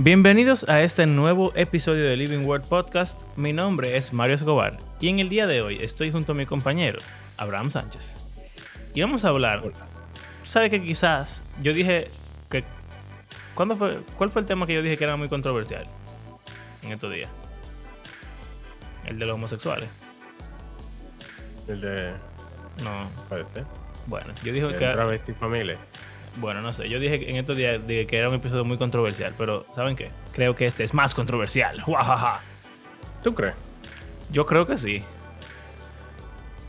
[0.00, 3.20] Bienvenidos a este nuevo episodio de Living Word Podcast.
[3.34, 6.46] Mi nombre es Mario Escobar y en el día de hoy estoy junto a mi
[6.46, 7.00] compañero,
[7.36, 8.16] Abraham Sánchez.
[8.94, 9.60] Y vamos a hablar.
[10.44, 12.12] ¿Sabe que quizás yo dije
[12.48, 12.62] que.
[13.56, 15.84] ¿cuándo fue, ¿Cuál fue el tema que yo dije que era muy controversial
[16.84, 17.28] en estos días?
[19.04, 19.88] El de los homosexuales.
[21.66, 22.12] El de.
[22.84, 23.10] No.
[23.52, 23.64] Ser.
[24.06, 24.76] Bueno, yo dije que.
[24.78, 25.80] travesti familias.
[26.36, 26.88] Bueno, no sé.
[26.88, 30.10] Yo dije en estos días dije que era un episodio muy controversial, pero ¿saben qué?
[30.32, 31.82] Creo que este es más controversial.
[31.86, 32.40] ¡Guajaja!
[33.22, 33.54] ¿Tú crees?
[34.30, 35.02] Yo creo que sí.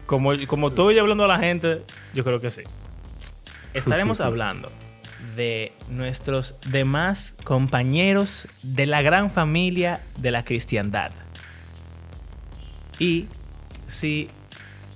[0.05, 1.83] Como, como estoy hablando a la gente,
[2.13, 2.63] yo creo que sí.
[3.73, 4.71] Estaremos hablando
[5.35, 11.11] de nuestros demás compañeros de la gran familia de la cristiandad.
[12.97, 13.27] Y
[13.87, 14.29] si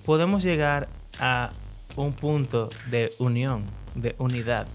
[0.05, 1.49] podemos llegar a
[1.95, 3.65] un punto de unión,
[3.95, 4.67] de unidad.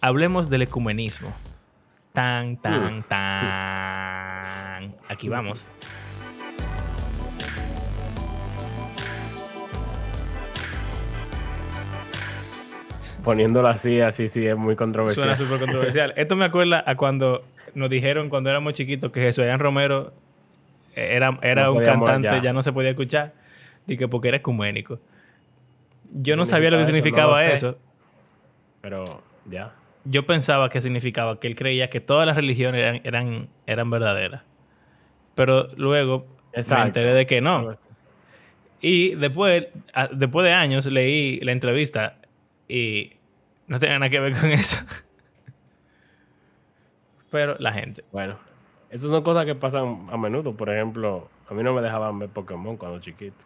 [0.00, 1.32] Hablemos del ecumenismo.
[2.12, 4.94] Tan, tan, tan.
[5.08, 5.68] Aquí vamos.
[13.24, 15.24] Poniéndolo así, así sí es muy controversial.
[15.24, 16.14] Suena súper controversial.
[16.16, 20.12] Esto me acuerda a cuando nos dijeron cuando éramos chiquitos que Jesús Romero
[20.94, 22.40] era, era No un cantante, ya.
[22.40, 22.52] ya.
[22.52, 23.34] no se podía escuchar,
[23.86, 24.98] y que porque era ecuménico.
[26.18, 26.90] Yo no ¿Significa sabía lo que eso?
[26.90, 27.78] No significaba eso.
[28.80, 29.72] Pero ya.
[30.04, 34.42] Yo pensaba que significaba que él creía que todas las religiones eran, eran, eran verdaderas.
[35.34, 36.86] Pero luego me Exacto.
[36.86, 37.72] enteré de que no.
[38.80, 39.66] Y después,
[40.12, 42.16] después de años, leí la entrevista
[42.68, 43.12] y
[43.66, 44.78] no tenía nada que ver con eso.
[47.30, 48.04] Pero la gente.
[48.12, 48.38] Bueno,
[48.90, 50.54] esas son cosas que pasan a menudo.
[50.54, 53.36] Por ejemplo, a mí no me dejaban ver Pokémon cuando chiquito.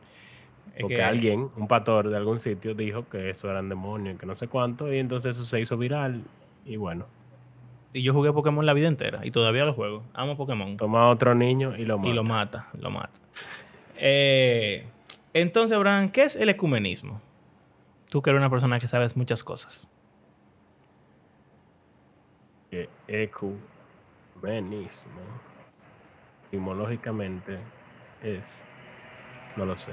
[0.74, 4.26] Es Porque que- alguien, un pastor de algún sitio, dijo que eso eran demonios, que
[4.26, 6.22] no sé cuánto, y entonces eso se hizo viral.
[6.64, 7.06] Y bueno,
[7.92, 10.04] Y yo jugué Pokémon la vida entera y todavía lo juego.
[10.14, 10.76] Amo Pokémon.
[10.76, 12.08] toma a otro niño y lo mata.
[12.10, 13.18] Y lo mata, lo mata.
[13.96, 14.86] Eh,
[15.34, 17.20] entonces, Abraham, ¿qué es el ecumenismo?
[18.08, 19.88] Tú que eres una persona que sabes muchas cosas.
[22.70, 23.60] que ecumenismo
[26.46, 27.58] etimológicamente
[28.22, 28.62] es,
[29.56, 29.92] no lo sé,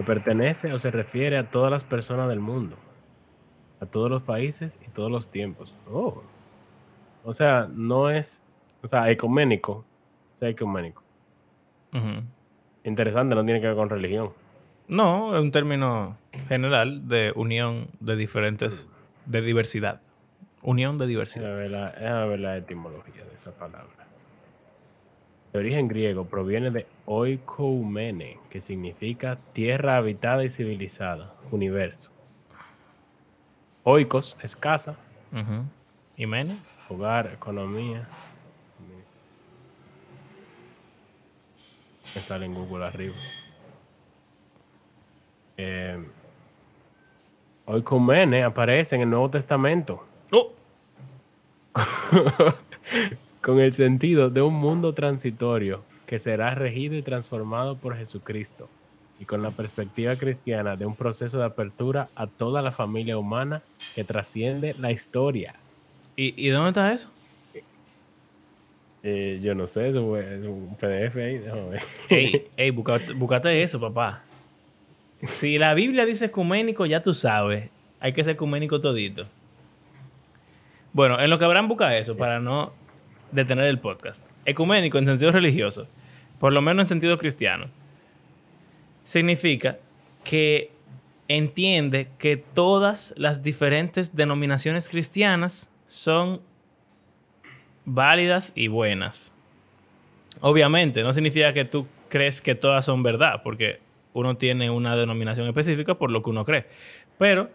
[0.00, 2.76] que pertenece o se refiere a todas las personas del mundo,
[3.80, 5.74] a todos los países y todos los tiempos.
[5.92, 6.22] Oh.
[7.22, 8.40] O sea, no es,
[8.82, 9.84] o sea, ecuménico,
[10.34, 11.02] o sea, ecuménico.
[12.82, 14.30] Interesante, no tiene que ver con religión.
[14.88, 16.16] No, es un término
[16.48, 18.88] general de unión de diferentes,
[19.26, 20.00] de diversidad.
[20.62, 21.44] Unión de diversidad.
[21.44, 23.90] Déjame ver la, déjame ver la etimología de esa palabra.
[25.52, 32.10] De origen griego proviene de oikoumene, que significa tierra habitada y civilizada, universo.
[33.82, 34.96] Oikos es casa.
[36.16, 36.56] ¿Y Mene?
[36.88, 38.06] hogar, economía.
[42.14, 43.14] Me sale en Google arriba.
[45.56, 46.04] Eh,
[47.66, 50.04] oikoumene aparece en el Nuevo Testamento.
[50.32, 50.52] ¡Oh!
[53.40, 58.68] con el sentido de un mundo transitorio que será regido y transformado por Jesucristo
[59.18, 63.62] y con la perspectiva cristiana de un proceso de apertura a toda la familia humana
[63.94, 65.54] que trasciende la historia.
[66.16, 67.10] ¿Y, y dónde está eso?
[69.02, 71.82] Eh, yo no sé, es un PDF ahí, déjame ver.
[72.08, 74.22] Ey, ey, búscate, búscate eso, papá.
[75.22, 77.70] Si la Biblia dice ecuménico, ya tú sabes.
[77.98, 79.26] Hay que ser ecuménico todito.
[80.92, 82.72] Bueno, en lo que Abraham busca eso, para no
[83.32, 84.24] detener el podcast.
[84.44, 85.86] Ecuménico en sentido religioso,
[86.38, 87.66] por lo menos en sentido cristiano,
[89.04, 89.78] significa
[90.24, 90.70] que
[91.28, 96.40] entiende que todas las diferentes denominaciones cristianas son
[97.84, 99.34] válidas y buenas.
[100.40, 103.80] Obviamente, no significa que tú crees que todas son verdad, porque
[104.12, 106.66] uno tiene una denominación específica por lo que uno cree.
[107.18, 107.50] Pero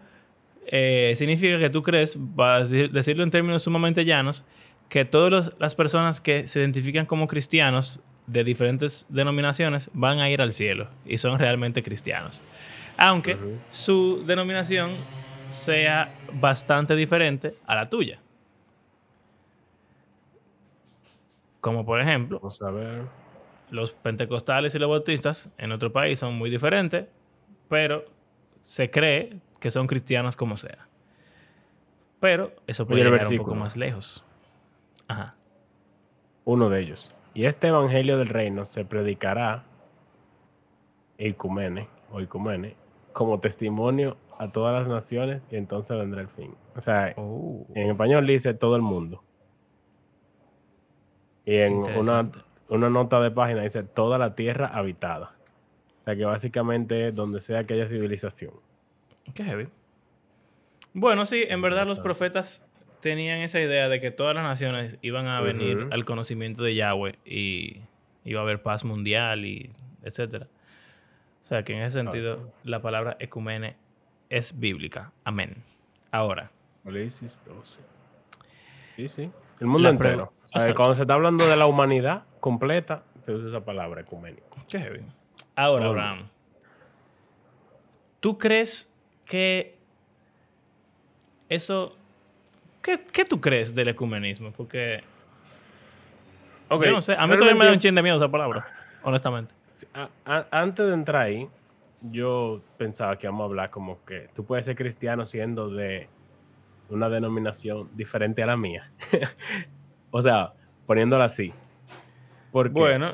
[0.66, 4.44] eh, significa que tú crees, para deci- decirlo en términos sumamente llanos,
[4.88, 10.40] que todas las personas que se identifican como cristianos de diferentes denominaciones van a ir
[10.40, 12.42] al cielo y son realmente cristianos.
[12.96, 13.36] Aunque
[13.72, 14.90] su denominación
[15.48, 18.20] sea bastante diferente a la tuya.
[21.60, 23.02] Como por ejemplo, Vamos a ver.
[23.70, 27.06] los pentecostales y los bautistas en otro país son muy diferentes,
[27.68, 28.04] pero
[28.62, 30.86] se cree que son cristianos como sea.
[32.20, 34.24] Pero eso puede el llegar un poco más lejos.
[35.08, 35.34] Ajá.
[36.44, 37.14] Uno de ellos.
[37.34, 39.64] Y este evangelio del reino se predicará
[41.18, 42.76] ecumene o ecumene
[43.12, 46.54] como testimonio a todas las naciones y entonces vendrá el fin.
[46.76, 47.66] O sea, Oh.
[47.74, 49.22] en español dice todo el mundo.
[51.44, 52.30] Y en una,
[52.68, 55.32] una nota de página dice toda la tierra habitada.
[56.00, 58.52] O sea que básicamente es donde sea que haya civilización.
[59.34, 59.68] Qué heavy.
[60.92, 62.68] Bueno, sí, en verdad los profetas
[63.00, 67.18] tenían esa idea de que todas las naciones iban a venir al conocimiento de Yahweh
[67.24, 67.80] y
[68.24, 69.70] iba a haber paz mundial y
[70.02, 70.46] etcétera.
[71.44, 73.76] O sea que en ese sentido la palabra ecumene
[74.30, 75.12] es bíblica.
[75.24, 75.62] Amén.
[76.10, 76.50] Ahora,
[76.80, 77.80] Apocalipsis 12.
[78.96, 79.30] Sí, sí.
[79.60, 80.32] El mundo entero.
[80.54, 80.74] O sea, Exacto.
[80.76, 84.56] cuando se está hablando de la humanidad completa, se usa esa palabra ecuménico.
[84.68, 85.00] qué heavy.
[85.56, 85.86] Ahora.
[85.86, 86.28] Abraham,
[88.20, 88.92] ¿tú crees
[89.24, 89.76] que
[91.48, 91.96] eso...
[92.86, 94.52] ¿Qué, qué tú crees del ecumenismo?
[94.52, 95.00] Porque
[96.70, 98.64] yo no sé, a mí todavía me da un realmente- chin de miedo esa palabra,
[99.02, 99.52] honestamente.
[99.74, 101.48] Sí, a- a- antes de entrar ahí,
[102.00, 106.08] yo pensaba que vamos a hablar como que tú puedes ser cristiano siendo de
[106.88, 108.88] una denominación diferente a la mía.
[110.12, 110.52] o sea,
[110.86, 111.52] poniéndola así.
[112.52, 112.78] ¿Por qué?
[112.78, 113.10] Bueno,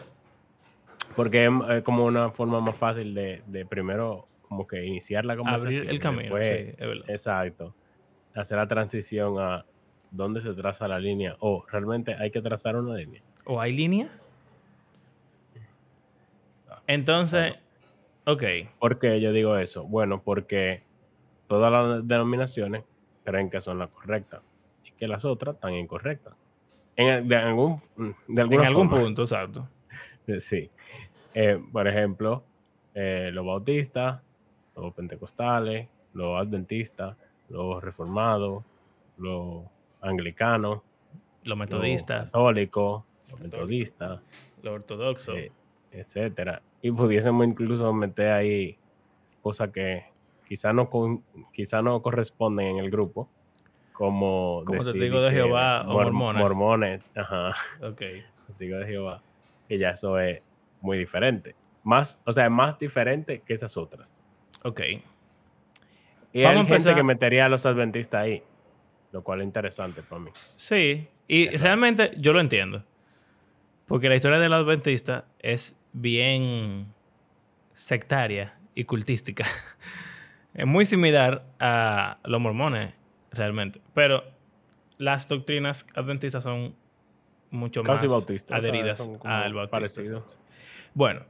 [1.17, 5.35] Porque es eh, como una forma más fácil de, de primero como que iniciar la
[5.37, 5.75] conversación.
[5.77, 7.05] abrir el camino, después- sí, es verdad.
[7.11, 7.75] Exacto.
[8.35, 9.65] Hacer la transición a
[10.11, 11.37] dónde se traza la línea.
[11.41, 13.23] O realmente hay que trazar una línea.
[13.45, 14.09] ¿O hay línea?
[16.87, 17.55] Entonces,
[18.27, 18.43] ok,
[18.79, 19.85] ¿Por qué yo digo eso?
[19.85, 20.83] Bueno, porque
[21.47, 22.85] todas las denominaciones
[23.25, 24.41] creen que son las correctas
[24.85, 26.35] y que las otras están incorrectas.
[26.97, 27.81] En, de algún,
[28.29, 29.05] de en algún forma.
[29.05, 29.69] punto, exacto.
[30.39, 30.71] Sí.
[31.35, 32.45] Eh, por ejemplo,
[32.95, 34.21] eh, los bautistas,
[34.77, 37.17] los pentecostales, los adventistas,
[37.53, 38.65] los reformados,
[39.19, 39.63] los
[40.01, 40.81] anglicanos,
[41.43, 43.59] Los los metodistas, católicos, los Católicos.
[43.59, 44.21] metodistas,
[44.63, 45.37] los ortodoxos.
[45.37, 45.53] eh,
[45.93, 46.63] etcétera.
[46.81, 48.79] Y pudiésemos incluso meter ahí
[49.43, 50.05] cosas que
[50.49, 51.23] quizá no, con-
[51.53, 53.29] quizá no corresponden en el grupo,
[53.93, 56.41] como, Como testigos de Jehová o mormones.
[56.43, 57.53] Mormones, ajá,
[57.83, 58.01] Ok,
[58.49, 59.23] testigos de Jehová,
[59.69, 60.43] que ya eso es
[60.81, 61.55] muy diferente.
[61.85, 64.25] Más, o sea, más diferente que esas otras.
[64.65, 64.81] ok.
[66.33, 68.43] Y Vamos hay gente empezar- que metería a los adventistas ahí,
[69.13, 70.31] lo cual es interesante para mí.
[70.57, 72.85] Sí, y realmente yo lo entiendo.
[73.87, 76.87] Porque la historia del adventista es bien
[77.75, 79.45] sectaria y cultística.
[80.55, 82.95] es muy similar a los mormones,
[83.31, 83.81] realmente.
[83.95, 84.25] Pero
[84.99, 86.75] las doctrinas adventistas son
[87.51, 90.25] mucho Casi más bautistas, o sea, adheridas son como al bautismo.
[90.95, 91.23] Bueno,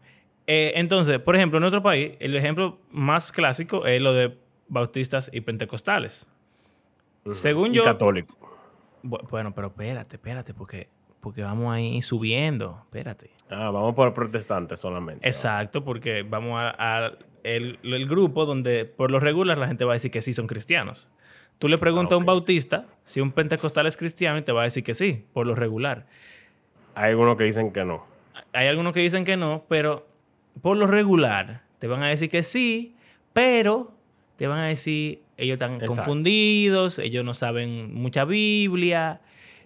[0.46, 4.36] eh, entonces, por ejemplo, en otro país, el ejemplo más clásico es lo de
[4.72, 6.26] bautistas y pentecostales.
[7.32, 8.34] Según Y yo- católico.
[9.04, 10.88] Bu- Bueno, pero espérate, espérate, porque,
[11.20, 12.80] porque vamos a ir subiendo.
[12.84, 13.30] Espérate.
[13.50, 15.26] Ah, vamos por protestantes solamente.
[15.26, 16.74] Exacto, porque vamos a,
[17.06, 17.12] a
[17.44, 20.46] el, el grupo donde por lo regular la gente va a decir que sí son
[20.46, 21.10] cristianos.
[21.58, 24.64] Tú le preguntas a un bautista si un pentecostal es cristiano y te va a
[24.64, 26.06] decir que sí, por lo regular.
[26.94, 28.04] Hay algunos que dicen que no.
[28.52, 30.06] Hay algunos que dicen que no, pero
[30.62, 32.96] por lo regular te van a decir que sí,
[33.32, 33.92] pero
[34.42, 35.94] te van a decir, ellos están Exacto.
[35.94, 39.20] confundidos, ellos no saben mucha Biblia,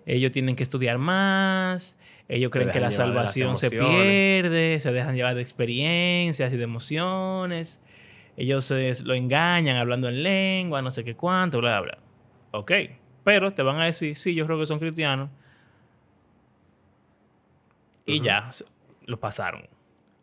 [0.05, 5.35] ellos tienen que estudiar más, ellos creen que la salvación se pierde, se dejan llevar
[5.35, 7.81] de experiencias y de emociones,
[8.37, 11.97] ellos se lo engañan hablando en lengua, no sé qué cuánto, bla, bla.
[11.97, 12.61] bla.
[12.61, 12.73] Ok,
[13.25, 15.31] pero te van a decir, sí, yo creo que son cristianos,
[18.05, 18.51] y ya,
[19.07, 19.67] lo pasaron.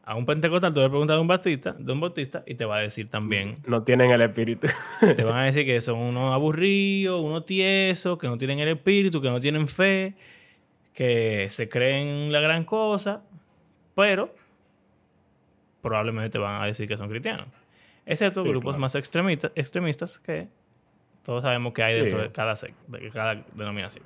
[0.05, 2.77] A un pentecostal tú le preguntas de un bautista, de un bautista y te va
[2.77, 4.67] a decir también, No tienen el espíritu.
[4.99, 9.21] te van a decir que son unos aburridos, unos tiesos, que no tienen el espíritu,
[9.21, 10.13] que no tienen fe,
[10.93, 13.21] que se creen la gran cosa,
[13.95, 14.33] pero
[15.81, 17.47] probablemente te van a decir que son cristianos.
[18.05, 18.81] Excepto Sí, grupos claro.
[18.81, 20.49] más extremistas, extremistas que
[21.23, 22.23] todos sabemos que hay dentro Sí.
[22.25, 22.55] de cada,
[22.87, 24.03] de cada denominación.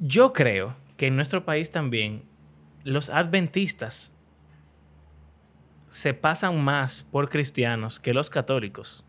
[0.00, 2.22] Yo creo que en nuestro país también
[2.84, 4.16] los adventistas
[5.88, 9.04] se pasan más por cristianos que los católicos.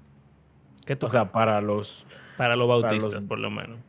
[0.85, 2.05] ¿Qué tú O sea, para los...
[2.37, 3.79] para los bautistas, los- por lo menos.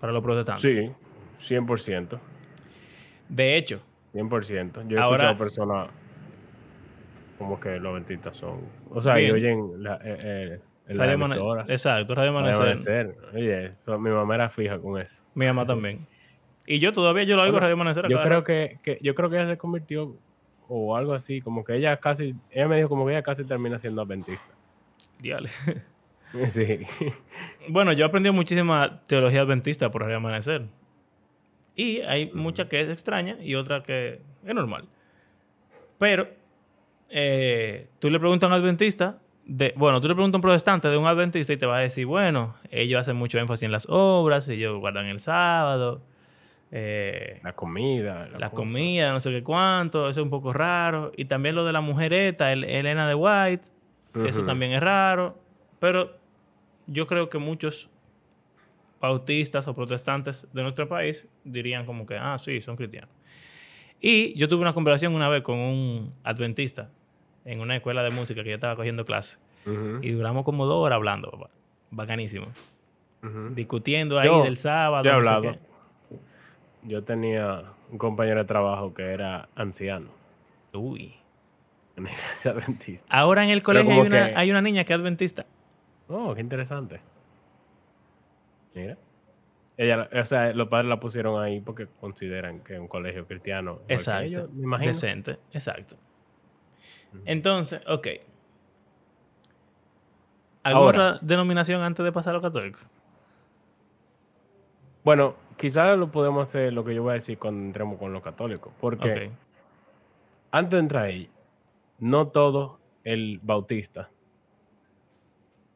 [0.00, 0.62] Para los protestantes.
[1.40, 2.18] Sí, 100%.
[3.28, 3.80] De hecho,
[4.12, 4.88] 100%.
[4.88, 5.88] Yo he Ahora- escuchado personas
[7.38, 8.60] como que los adventistas son...
[8.90, 9.30] O sea, Bien.
[9.30, 11.60] y oyen la, eh, eh, en la Radio.
[11.68, 12.62] Exacto, Radio Radio Amanecer.
[12.62, 13.16] Amanecer.
[13.34, 15.22] Oye, eso- mi mamá era fija con eso.
[15.34, 16.06] Mi mamá también.
[16.66, 18.08] Y yo todavía yo lo oigo Bueno, Radio Amanecer.
[18.08, 20.16] Yo creo que, que yo creo que ella se convirtió
[20.68, 23.78] o algo así, como que ella casi, ella me dijo como que ella casi termina
[23.78, 24.48] siendo adventista.
[25.18, 25.48] Diale.
[26.50, 26.80] Sí.
[27.68, 30.66] Bueno, yo he aprendido muchísima teología adventista por Radio Amanecer.
[31.74, 34.86] Y hay mucha que es extraña y otra que es normal.
[35.98, 36.28] Pero
[37.08, 40.88] eh, tú le preguntas a un adventista, de, bueno, tú le preguntas a un protestante
[40.88, 43.86] de un adventista y te va a decir, bueno, ellos hacen mucho énfasis en las
[43.88, 46.02] obras, ellos guardan el sábado,
[46.72, 48.28] eh, La comida.
[48.38, 51.12] la comida, no sé qué cuánto, eso es un poco raro.
[51.16, 53.68] Y también lo de la mujereta, el- Elena de White,
[54.26, 55.36] eso también es raro.
[55.78, 56.16] Pero
[56.86, 57.88] yo creo que muchos
[59.00, 63.10] bautistas o protestantes de nuestro país dirían como que, ah, sí, son cristianos.
[64.00, 66.90] Y yo tuve una conversación una vez con un adventista
[67.44, 69.38] en una escuela de música que yo estaba cogiendo clase.
[70.00, 71.50] Y duramos como dos horas hablando, papá.
[71.90, 72.46] Bacanísimo.
[73.54, 75.04] Discutiendo ahí Yo- del sábado.
[75.04, 75.58] yo he no sé hablado.
[76.86, 80.08] Yo tenía un compañero de trabajo que era anciano
[80.72, 81.14] Uy.
[81.96, 83.06] en iglesia adventista.
[83.08, 85.46] Ahora en el colegio hay una, que- hay una niña que es adventista.
[86.08, 87.00] Oh, qué interesante.
[88.74, 88.96] Mira.
[89.78, 93.80] Ella, o sea, los padres la pusieron ahí porque consideran que es un colegio cristiano.
[93.88, 94.24] Exacto.
[94.24, 94.88] ellos, me imagino.
[94.92, 95.38] Decente.
[95.52, 95.96] Exacto.
[97.24, 98.06] Entonces, ok.
[100.62, 100.88] ¿Alguna Ahora.
[101.14, 102.80] otra denominación antes de pasar a lo católico?
[105.04, 108.22] Bueno, quizás lo podemos hacer lo que yo voy a decir cuando entremos con los
[108.22, 108.72] católicos.
[108.80, 109.30] Porque
[110.50, 111.30] antes de entrar ahí,
[111.98, 114.10] no todo el bautista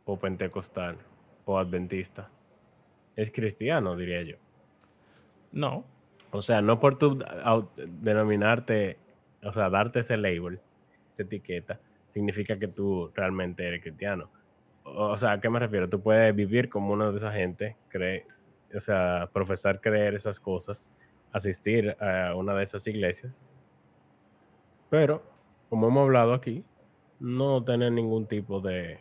[0.05, 0.99] o pentecostal
[1.45, 2.29] o adventista
[3.17, 4.37] es cristiano, diría yo.
[5.53, 5.85] No.
[6.31, 7.19] O sea, no por tu
[7.87, 8.99] denominarte,
[9.43, 10.61] o sea, darte ese label,
[11.13, 14.31] esa etiqueta, significa que tú realmente eres cristiano.
[14.85, 15.89] O o sea, ¿a qué me refiero?
[15.89, 18.27] Tú puedes vivir como una de esa gente, cree,
[18.75, 20.91] o sea, profesar creer esas cosas,
[21.33, 23.45] asistir a una de esas iglesias,
[24.89, 25.23] pero,
[25.69, 26.65] como hemos hablado aquí,
[27.21, 28.99] no tener ningún tipo de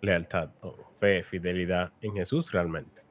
[0.00, 3.02] lealtad o fe, fidelidad en Jesús realmente.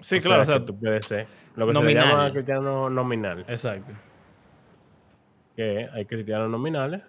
[0.00, 0.42] Sí, O claro.
[0.42, 1.26] O sea, tú puedes ser
[1.56, 2.08] lo que se nominal.
[2.08, 3.92] llama cristiano nominal, Exacto.
[5.56, 7.02] que hay cristianos nominales,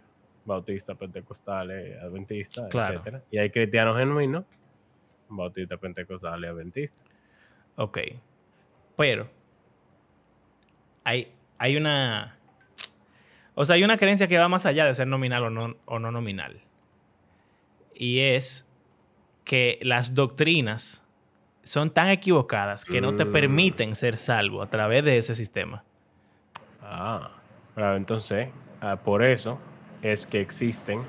[0.45, 2.93] bautistas, pentecostales, adventistas, Claro.
[2.95, 4.45] etcétera, y hay cristianos genuinos,
[5.29, 6.99] bautistas, pentecostales, adventistas.
[7.75, 7.99] Ok.
[8.95, 9.29] Pero
[11.03, 12.37] hay, hay una.
[13.55, 15.99] O sea, hay una creencia que va más allá de ser nominal o no, o
[15.99, 16.61] no nominal.
[17.95, 18.69] Y es
[19.43, 21.03] que las doctrinas
[21.63, 23.31] son tan equivocadas que no te Mm.
[23.31, 25.83] permiten ser salvo a través de ese sistema.
[26.81, 27.31] Ah,
[27.75, 28.49] claro, entonces,
[28.81, 29.59] ah, por eso
[30.01, 31.01] es que existen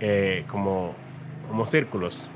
[0.00, 0.94] eh, como,
[1.48, 2.28] como círculos.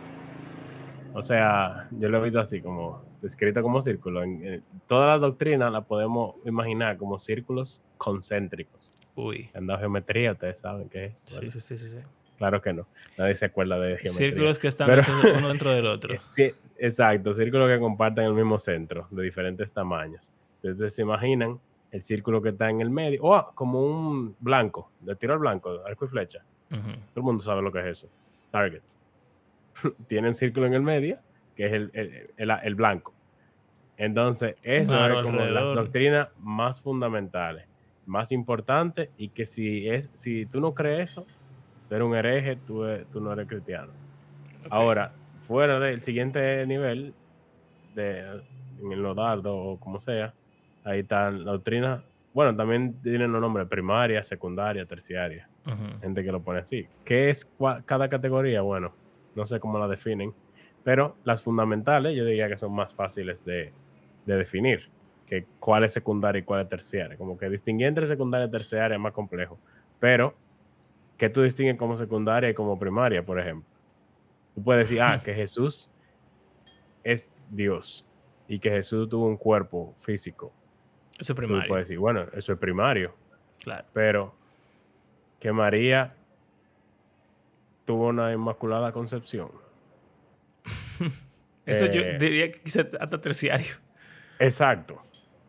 [1.16, 4.23] O sea, yo lo he visto así, como descrito como círculo.
[4.23, 8.92] En, en- toda la doctrina la podemos imaginar como círculos concéntricos.
[9.14, 9.49] Uy.
[9.54, 11.20] Han dado geometría, ustedes saben qué es.
[11.25, 11.88] Sí, sí, sí, sí.
[11.88, 11.99] sí.
[12.38, 12.87] Claro que no.
[13.16, 14.12] Nadie se acuerda de geometría.
[14.28, 16.14] Círculos que están Pero- dentro de- uno dentro del otro.
[16.26, 17.32] Sí, exacto.
[17.32, 20.30] Círculos que comparten el mismo centro, de diferentes tamaños.
[20.56, 21.58] Entonces se imaginan
[21.92, 25.80] el círculo que está en el medio, o como un blanco, de tiro al blanco,
[25.87, 26.44] arco y flecha.
[26.68, 26.82] Todo
[27.16, 28.08] el mundo sabe lo que es eso.
[28.50, 28.82] Target.
[30.09, 31.18] Tiene un círculo en el medio,
[31.54, 33.14] que es el, el- el- el blanco.
[33.97, 37.66] Entonces, eso es como las doctrinas más fundamentales,
[38.04, 41.26] más importantes, y que si, es, si tú no crees eso,
[41.88, 43.92] tú eres un hereje, tú, tú no eres cristiano.
[44.71, 47.14] Ahora, fuera del siguiente nivel,
[47.95, 48.21] de,
[48.83, 50.35] en el nodardo o como sea,
[50.85, 52.04] ahí están la doctrina.
[52.35, 55.49] Bueno, también tienen los nombres primaria, secundaria, terciaria.
[56.02, 56.87] Gente que lo pone así.
[57.04, 57.50] ¿Qué es
[57.87, 58.61] cada categoría?
[58.61, 58.95] Bueno,
[59.37, 60.35] no sé cómo la definen,
[60.83, 63.73] pero las fundamentales yo diría que son más fáciles de,
[64.25, 64.88] de definir
[65.26, 67.16] que cuál es secundaria y cuál es terciaria.
[67.16, 69.59] Como que distinguir entre secundaria y terciaria es más complejo.
[69.99, 70.35] Pero,
[71.16, 73.69] ¿qué tú distingues como secundaria y como primaria, por ejemplo?
[74.55, 75.90] Tú puedes decir, ah, que Jesús
[77.02, 78.07] es Dios
[78.49, 80.52] y que Jesús tuvo un cuerpo físico.
[81.19, 81.69] Eso es Tú primario.
[81.69, 83.14] puedes decir, bueno, eso es primario,
[83.59, 83.85] Claro.
[83.93, 84.35] pero
[85.40, 86.14] que María
[87.87, 89.50] tuvo una inmaculada concepción.
[91.66, 93.75] Eso yo Eh, diría que quizá hasta terciario.
[94.38, 95.02] Exacto,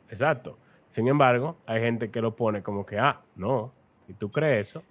[0.09, 0.57] exacto.
[0.87, 3.73] Sin embargo, hay gente que lo pone como que, ah, no,
[4.07, 4.83] si tú crees eso,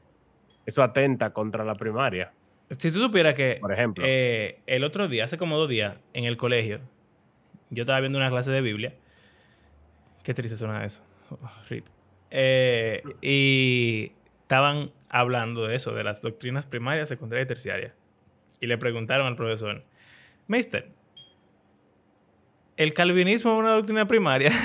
[0.67, 2.33] eso atenta contra la primaria,
[2.71, 4.05] Si tú supieras que por ejemplo.
[4.07, 6.81] eh, el otro día, hace como dos días, en el colegio,
[7.71, 8.95] yo estaba viendo una clase de Biblia.
[10.23, 11.03] Qué triste suena eso.
[11.31, 11.85] Oh, rip.
[12.31, 14.13] Eh, y
[14.43, 17.93] estaban hablando de eso, de las doctrinas primarias, secundarias y terciarias.
[18.61, 19.85] Y le preguntaron al profesor,
[20.47, 20.91] Mister,
[22.77, 24.51] ¿el calvinismo es una doctrina primaria?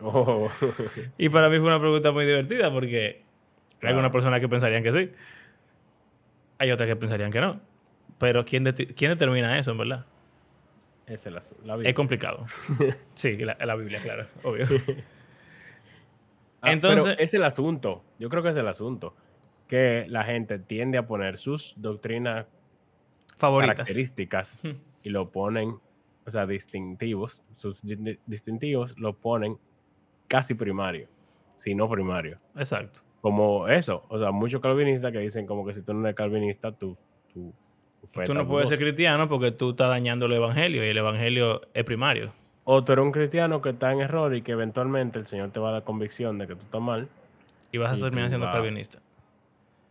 [0.00, 0.50] Oh,
[1.18, 3.22] y para mí fue una pregunta muy divertida porque
[3.80, 5.12] hay algunas personas que pensarían que sí.
[6.58, 7.60] Hay otras que pensarían que no.
[8.18, 8.64] Pero ¿quién,
[8.96, 10.04] quién determina eso, en verdad?
[11.06, 12.44] es el asunto, la Es complicado.
[13.14, 14.66] sí, la, la Biblia, claro, obvio.
[16.60, 19.14] Ah, Entonces- pero es el asunto, yo creo que es el asunto,
[19.74, 22.46] que la gente tiende a poner sus doctrinas
[23.36, 23.76] Favoritas.
[23.76, 24.60] características
[25.02, 25.78] y lo ponen
[26.26, 27.80] o sea, distintivos, sus
[28.26, 29.58] distintivos lo ponen
[30.26, 31.06] casi primario,
[31.56, 32.38] si no primario.
[32.56, 33.00] Exacto.
[33.20, 36.72] Como eso, o sea, muchos calvinistas que dicen como que si tú no eres calvinista,
[36.72, 36.96] tú...
[37.32, 37.52] tú
[38.26, 41.84] Tú no puedes ser cristiano porque tú estás dañando el evangelio y el evangelio es
[41.84, 42.32] primario.
[42.64, 45.58] O tú eres un cristiano que está en error y que eventualmente el Señor te
[45.58, 47.08] va a dar convicción de que tú estás mal.
[47.72, 48.98] Y vas a terminar siendo calvinista.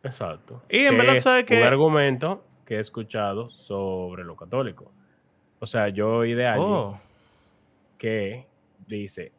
[0.04, 0.62] Exacto.
[0.70, 4.92] Y en verdad, ¿sabes que Un argumento que he escuchado sobre lo católico.
[5.60, 7.00] O sea, yo oí de alguien Oh,
[7.98, 8.46] que
[8.88, 9.32] dice,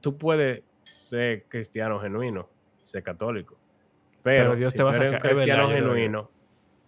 [0.00, 2.48] tú puedes ser cristiano genuino,
[2.84, 3.56] ser católico,
[4.22, 6.30] pero, Pero Dios si te va a sacar- verdad, cristiano genuino,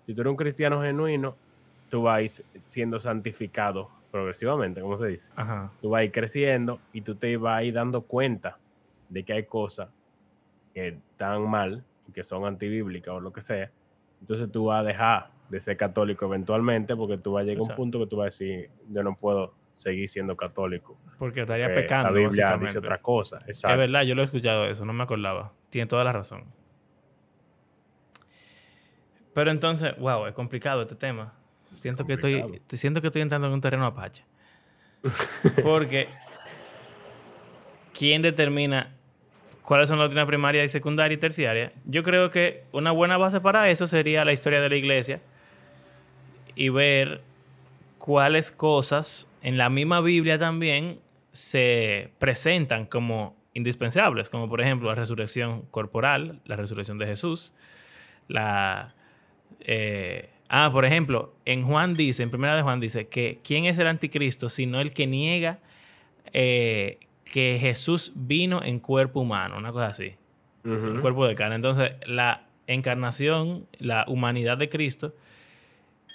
[0.06, 1.36] si tú eres un cristiano genuino,
[1.88, 2.30] tú vas a ir
[2.66, 5.28] siendo santificado progresivamente, como se dice.
[5.36, 5.72] ajá.
[5.80, 8.58] Tú vas a ir creciendo y tú te vas a ir dando cuenta
[9.08, 9.88] de que hay cosas
[10.74, 13.70] que están mal, y que son antibíblicas o lo que sea.
[14.20, 17.70] Entonces tú vas a dejar de ser católico eventualmente porque tú vas a llegar a
[17.70, 20.98] un punto que tú vas a decir, yo no puedo seguir siendo católico.
[21.18, 22.10] Porque estaría pecando.
[22.10, 23.38] la Biblia dice otra cosa.
[23.46, 23.78] Es Exacto.
[23.78, 25.52] verdad, yo lo he escuchado eso, no me acordaba.
[25.70, 26.44] Tiene toda la razón.
[29.32, 31.32] Pero entonces, wow, es complicado este tema.
[31.72, 34.24] Siento que estoy, siento que estoy entrando en un terreno apache.
[35.62, 36.08] Porque
[37.94, 38.96] ¿quién determina
[39.62, 41.72] cuáles son las doctrinas primaria y secundaria y terciaria?
[41.84, 45.20] Yo creo que una buena base para eso sería la historia de la iglesia
[46.54, 47.22] y ver
[47.98, 50.98] cuáles cosas en la misma Biblia también
[51.32, 57.52] se presentan como indispensables, como por ejemplo la resurrección corporal, la resurrección de Jesús,
[58.28, 58.94] la...
[59.60, 63.78] eh, ah, por ejemplo, en Juan dice, en primera de Juan dice que ¿quién es
[63.78, 65.58] el anticristo sino el que niega
[66.32, 66.98] eh,
[67.30, 69.56] que Jesús vino en cuerpo humano?
[69.56, 70.14] Una cosa así
[70.62, 71.54] un cuerpo de carne.
[71.54, 75.14] Entonces, la encarnación, la humanidad de Cristo,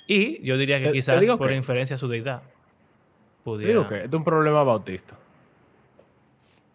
[0.08, 2.44] y yo diría que Te- quizás por que- inferencia a su deidad,
[3.44, 3.74] pudiera...
[3.74, 5.16] Digo que este es un problema bautista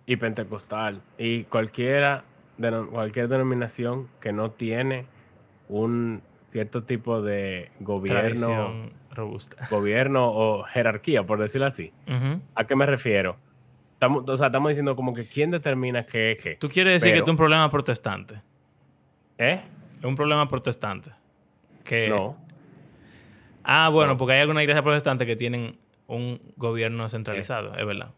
[0.06, 2.24] y pentecostal y cualquiera
[2.58, 5.06] de cualquier denominación que no tiene
[5.68, 9.68] un cierto tipo de gobierno, tradición robusta.
[9.70, 11.92] gobierno o jerarquía, por decirlo así.
[12.56, 13.36] ¿A qué me refiero?
[14.00, 16.56] Estamos, o sea, estamos diciendo como que quién determina qué es qué.
[16.56, 18.40] Tú quieres decir que Pero- esto es un problema protestante.
[19.36, 19.60] ¿Eh?
[19.98, 21.10] Es un problema protestante.
[21.84, 22.08] Que...
[22.08, 22.34] No.
[23.62, 24.16] Ah, bueno, No.
[24.16, 28.14] porque hay alguna iglesia protestante que tienen un gobierno centralizado, es verdad.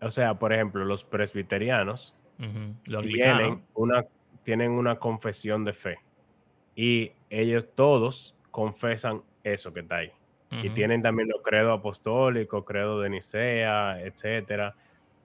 [0.00, 2.14] O sea, por ejemplo, los presbiterianos.
[2.86, 4.04] Los tienen una,
[4.44, 5.98] tienen una confesión de fe
[6.76, 10.12] y ellos todos confesan eso que está ahí.
[10.62, 14.76] Y tienen también los credos apostólicos, credo de Nicea, etcétera.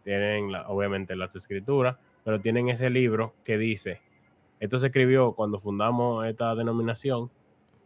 [0.08, 4.00] Tienen la- obviamente las escrituras, pero tienen ese libro que dice,
[4.62, 7.30] esto se escribió cuando fundamos esta denominación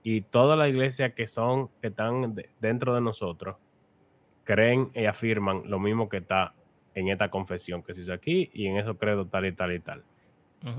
[0.03, 3.55] y todas las iglesias que son, que están de- dentro de nosotros,
[4.43, 6.53] creen y afirman lo mismo que está
[6.93, 9.79] en esta confesión que se hizo aquí y en esos credos tal y tal y
[9.79, 10.03] tal.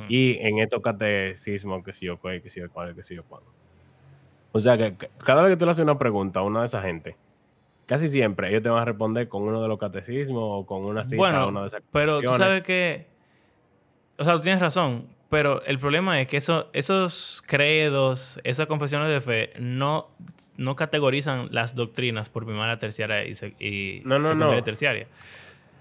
[0.09, 3.25] Y en estos catecismos que si yo cuál, que si yo cuál, que si yo
[3.25, 3.43] cuál.
[4.53, 6.67] O sea que que cada vez que tú le haces una pregunta a una de
[6.67, 7.17] esa gente,
[7.93, 11.05] casi siempre ellos te van a responder con uno de los catecismos o con una
[11.05, 13.07] cita Bueno, una de esas pero tú sabes que,
[14.17, 19.11] o sea, tú tienes razón, pero el problema es que eso, esos credos, esas confesiones
[19.11, 20.09] de fe, no,
[20.57, 24.65] no categorizan las doctrinas por primaria, terciaria y, y No, no, secundaria no.
[24.65, 25.07] terciaria.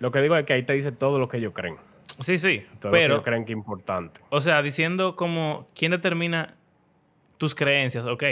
[0.01, 1.77] Lo que digo es que ahí te dice todo lo que ellos creen.
[2.19, 4.19] Sí, sí, Todo lo que pero, ellos creen que es importante.
[4.31, 6.55] o sea, diciendo como, ¿quién determina
[7.37, 8.05] tus creencias?
[8.05, 8.23] Ok,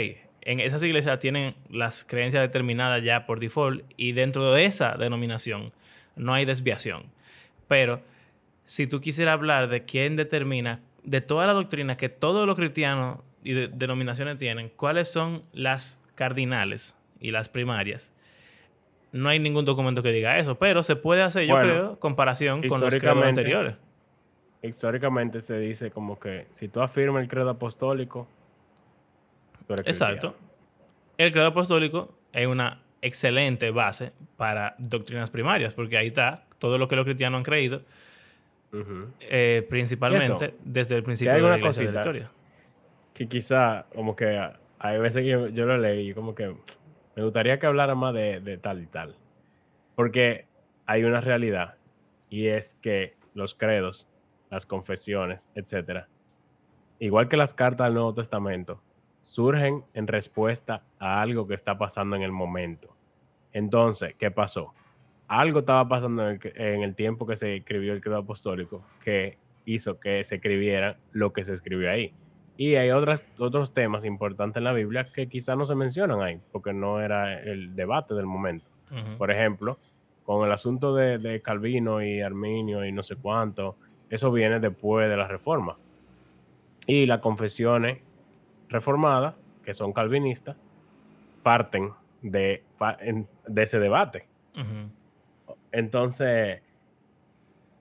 [0.42, 5.72] en esas iglesias tienen las creencias determinadas ya por default y dentro de esa denominación
[6.16, 7.04] no hay desviación.
[7.68, 8.00] Pero
[8.64, 13.18] si tú quisieras hablar de quién determina, de toda la doctrina que todos los cristianos
[13.42, 18.12] y de- denominaciones tienen, cuáles son las cardinales y las primarias,
[19.12, 22.62] no hay ningún documento que diga eso, pero se puede hacer, yo Bueno, creo, comparación
[22.68, 23.74] con los credos anteriores.
[24.62, 28.28] Históricamente se dice como que si tú afirmas el credo apostólico,
[29.86, 30.36] Exacto.
[31.18, 36.88] El credo apostólico es una excelente base para doctrinas primarias, porque ahí está todo lo
[36.88, 37.82] que los cristianos han creído,
[39.20, 42.00] eh, principalmente Eso, desde el principio de hay la una iglesia de la cosita.
[42.00, 42.32] historia.
[43.14, 46.54] que quizá como que hay veces que yo, yo lo leí y como que
[47.16, 49.16] me gustaría que hablara más de, de tal y tal.
[49.94, 50.46] Porque
[50.86, 51.76] hay una realidad
[52.30, 54.10] y es que los credos,
[54.50, 56.08] las confesiones, etcétera,
[56.98, 58.82] igual que las cartas del Nuevo Testamento,
[59.30, 62.88] surgen en respuesta a algo que está pasando en el momento.
[63.52, 64.74] Entonces, ¿qué pasó?
[65.28, 68.82] Algo estaba pasando en el, que- en el tiempo que se escribió el credo apostólico
[69.04, 72.12] que hizo que se escribiera lo que se escribió ahí.
[72.56, 76.40] Y hay otras, otros temas importantes en la Biblia que quizás no se mencionan ahí,
[76.50, 78.66] porque no era el debate del momento.
[79.16, 79.78] Por ejemplo,
[80.24, 83.76] con el asunto de, de Calvino y Arminio y no sé cuánto,
[84.10, 85.76] eso viene después de la reforma.
[86.84, 87.98] Y las confesiones
[88.70, 90.56] reformadas, que son calvinistas,
[91.42, 91.90] parten
[92.22, 92.62] de,
[93.56, 94.26] ese debate.
[95.72, 96.62] Entonces,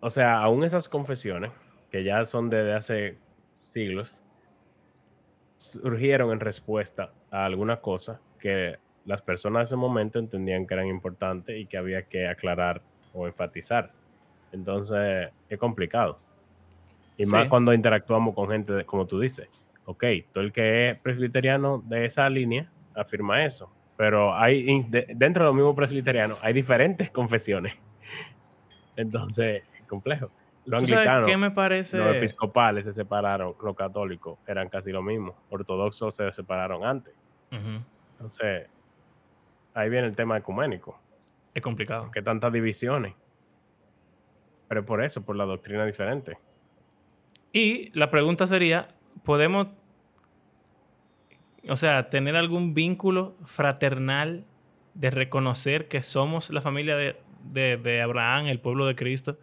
[0.01, 1.51] o sea, aún esas confesiones,
[1.91, 3.17] que ya son desde hace
[3.61, 4.21] siglos,
[5.57, 10.87] surgieron en respuesta a alguna cosa que las personas de ese momento entendían que eran
[10.87, 12.81] importantes y que había que aclarar
[13.13, 13.91] o enfatizar.
[14.51, 16.19] Entonces, es complicado.
[17.17, 19.49] Y más cuando interactuamos con gente, de- como tú dices.
[19.89, 23.73] Ok, todo el que es presbiteriano de esa línea afirma eso.
[23.97, 27.75] Pero hay dentro de los mismos presbiterianos hay diferentes confesiones.
[28.95, 30.29] Entonces, es complejo.
[30.65, 31.97] Los ¿Tú sabes anglicanos, qué me parece?
[31.97, 35.35] los episcopales se separaron, los católicos eran casi lo mismo.
[35.49, 37.15] Ortodoxos se separaron antes.
[37.49, 38.67] Entonces,
[39.73, 41.01] ahí viene el tema ecuménico.
[41.55, 42.11] Es complicado.
[42.11, 43.15] que tantas divisiones?
[44.67, 46.37] Pero es por eso, por la doctrina diferente.
[47.51, 48.89] Y la pregunta sería,
[49.23, 49.67] ¿podemos,
[51.67, 54.45] o sea, tener algún vínculo fraternal
[54.93, 59.37] de reconocer que somos la familia de, de- de Abraham, el pueblo de Cristo,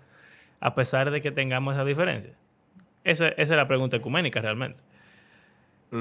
[0.61, 2.33] a pesar de que tengamos esa diferencia?
[3.05, 4.81] Esa, esa es la pregunta ecuménica realmente.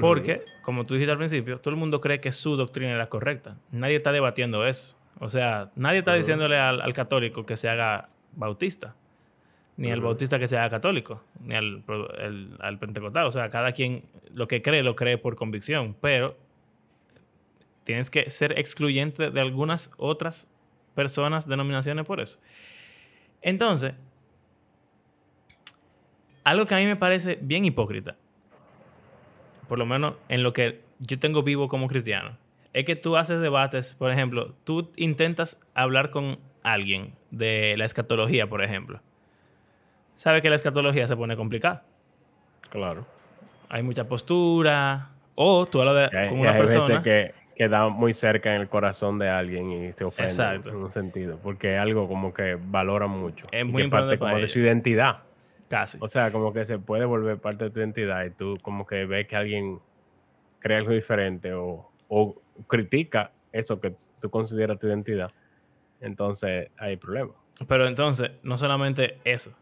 [0.00, 3.08] Porque, como tú dijiste al principio, todo el mundo cree que su doctrina es la
[3.08, 3.56] correcta.
[3.70, 4.96] Nadie está debatiendo eso.
[5.20, 8.94] O sea, nadie está diciéndole al, al católico que se haga bautista,
[9.76, 13.26] ni al bautista que se haga católico, ni al, pro- el- al pentecostal.
[13.26, 14.02] O sea, cada quien
[14.34, 16.36] lo que cree, lo cree por convicción, pero
[17.84, 20.48] tienes que ser excluyente de algunas otras
[20.94, 22.38] personas, denominaciones por eso.
[23.42, 23.92] Entonces,
[26.44, 28.16] algo que a mí me parece bien hipócrita,
[29.68, 32.36] por lo menos en lo que yo tengo vivo como cristiano,
[32.72, 38.48] es que tú haces debates, por ejemplo, tú intentas hablar con alguien de la escatología,
[38.48, 39.00] por ejemplo.
[40.16, 41.84] Sabes que la escatología se pone complicada.
[42.70, 43.06] Claro.
[43.68, 47.02] Hay mucha postura, o tú hablas de, hay, con una hay veces persona.
[47.02, 50.70] que, que da muy cerca en el corazón de alguien y se ofende Exacto.
[50.70, 53.46] en un sentido, porque es algo como que valora mucho.
[53.52, 55.18] Es muy que parte importante como para de su identidad.
[55.68, 55.98] Casi.
[56.00, 59.04] O sea, como que se puede volver parte de tu identidad y tú como que
[59.04, 59.80] ves que alguien
[60.60, 62.36] cree algo diferente o, o
[62.68, 65.30] critica eso que tú consideras tu identidad.
[66.00, 67.32] Entonces hay problema.
[67.66, 69.52] Pero entonces, no solamente eso,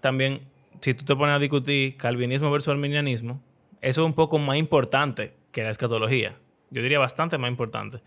[0.00, 0.40] también,
[0.80, 3.40] si tú te pones a discutir calvinismo versus arminianismo,
[3.80, 6.36] eso es un poco más importante que la escatología.
[6.70, 8.00] Yo diría bastante más importante.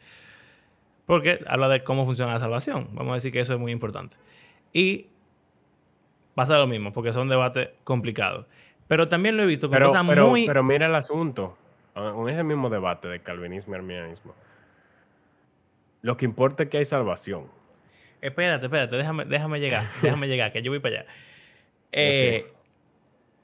[1.06, 2.90] Porque habla de cómo funciona la salvación.
[2.94, 4.16] Vamos a decir que eso es muy importante.
[4.74, 5.08] Y
[6.34, 8.46] pasa lo mismo, porque son debates complicados.
[8.88, 10.46] Pero también lo he visto con Pero, cosas pero, muy...
[10.46, 11.58] pero mira el asunto,
[11.96, 14.34] ah, con ese mismo debate de calvinismo y arminianismo.
[16.02, 17.46] Lo que importa es que hay salvación.
[18.22, 21.06] Espérate, espérate, déjame, déjame llegar, déjame llegar, que yo voy para allá.
[21.98, 22.52] Eh,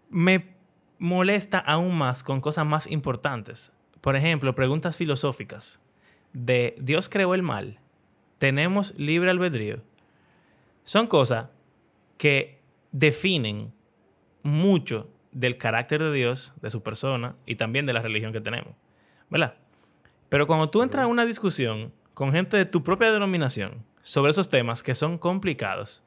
[0.10, 0.56] Me
[1.00, 3.72] molesta aún más con cosas más importantes.
[4.02, 5.80] Por ejemplo, preguntas filosóficas
[6.34, 7.80] de ¿Dios creó el mal?
[8.40, 9.82] ¿Tenemos libre albedrío?
[10.84, 11.48] Son cosas
[12.18, 12.60] que
[12.92, 13.72] definen
[14.44, 18.74] mucho del carácter de Dios, de su persona y también de la religión que tenemos.
[19.30, 19.56] ¿Verdad?
[20.28, 24.50] Pero cuando tú entras a una discusión con gente de tu propia denominación sobre esos
[24.50, 26.04] temas que son complicados,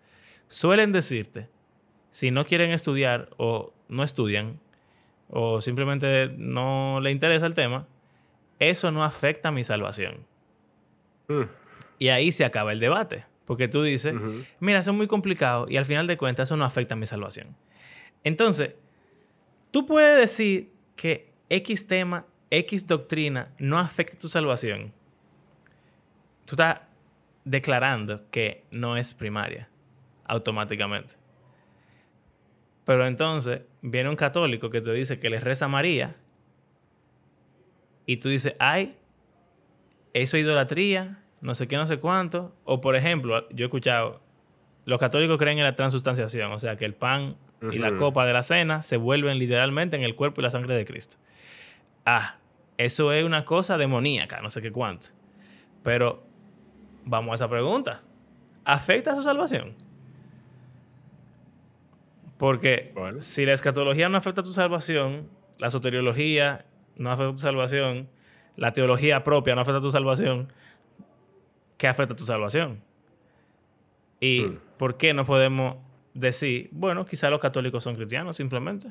[0.48, 1.48] suelen decirte,
[2.14, 4.60] si no quieren estudiar o no estudian,
[5.30, 7.88] o simplemente no le interesa el tema,
[8.60, 10.24] eso no afecta a mi salvación.
[11.26, 11.42] Mm,
[11.98, 14.14] Y ahí se acaba el debate, porque tú dices,
[14.60, 17.06] mira, eso es muy complicado y al final de cuentas eso no afecta a mi
[17.06, 17.56] salvación.
[18.22, 18.76] Entonces,
[19.72, 24.92] tú puedes decir que X tema, X doctrina no afecta tu salvación.
[26.44, 26.78] Tú estás
[27.44, 29.68] declarando que no es primaria,
[30.26, 31.23] automáticamente.
[32.84, 36.16] Pero entonces viene un católico que te dice que le reza a María
[38.06, 38.96] y tú dices, ay,
[40.12, 42.54] eso es idolatría, no sé qué, no sé cuánto.
[42.64, 44.20] O por ejemplo, yo he escuchado,
[44.84, 47.36] los católicos creen en la transustanciación, o sea, que el pan
[47.72, 50.74] y la copa de la cena se vuelven literalmente en el cuerpo y la sangre
[50.74, 51.16] de Cristo.
[52.04, 52.36] Ah,
[52.76, 55.06] eso es una cosa demoníaca, no sé qué cuánto.
[55.82, 56.22] Pero
[57.04, 58.02] vamos a esa pregunta.
[58.64, 59.74] ¿Afecta a su salvación?
[62.38, 63.20] Porque Bueno.
[63.20, 66.64] si la escatología no afecta a tu salvación, la soteriología
[66.96, 68.08] no afecta a tu salvación,
[68.56, 70.52] la teología propia no afecta a tu salvación,
[71.76, 72.80] ¿qué afecta a tu salvación?
[74.20, 74.58] ¿Y Mm.
[74.78, 75.76] por qué no podemos
[76.14, 78.88] decir, bueno, quizá los católicos son cristianos simplemente?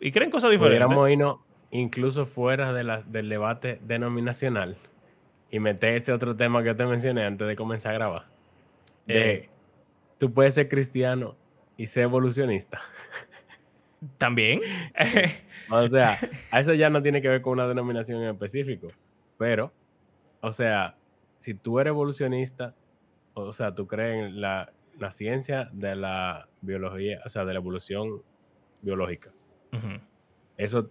[0.00, 0.86] Y creen cosas diferentes.
[0.86, 1.38] Pudiéramos irnos
[1.70, 4.76] incluso fuera de la- del debate denominacional
[5.50, 8.24] y meter este otro tema que te mencioné antes de comenzar a grabar.
[9.06, 9.48] De, Eh.
[10.18, 11.34] tú puedes ser cristiano
[11.78, 12.82] y ser evolucionista.
[14.18, 14.60] También.
[15.70, 16.16] O sea,
[16.54, 18.88] eso ya no tiene que ver con una denominación en específico.
[19.36, 19.70] Pero,
[20.40, 20.96] o sea,
[21.40, 22.74] si tú eres evolucionista,
[23.34, 27.58] o sea, tú crees en la, la ciencia de la biología, o sea, de la
[27.58, 28.22] evolución
[28.80, 29.30] biológica,
[30.56, 30.90] eso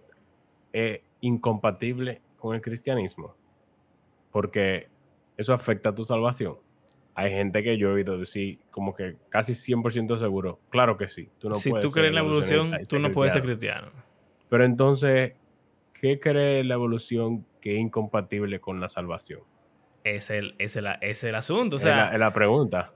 [0.72, 3.34] es incompatible con el cristianismo.
[4.30, 4.88] Porque
[5.36, 6.56] eso afecta a tu salvación.
[7.20, 11.28] Hay gente que yo he oído decir, como que casi 100% seguro, claro que sí.
[11.38, 13.90] Tú no si puedes tú crees en la evolución, tú no puedes ser cristiano.
[14.48, 15.32] Pero entonces,
[15.94, 19.40] ¿qué cree la evolución que es incompatible con la salvación?
[20.04, 21.74] Es el, es el, es el asunto.
[21.74, 22.92] O Es sea, la, es la pregunta.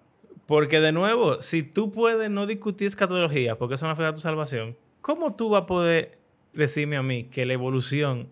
[0.46, 4.20] porque de nuevo, si tú puedes no discutir escatología porque eso no afecta a tu
[4.20, 6.18] salvación, ¿cómo tú vas a poder
[6.52, 8.28] decirme a mí que la evolución